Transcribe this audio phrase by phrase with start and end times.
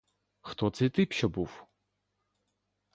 [0.41, 1.65] Хто цей тип, що був?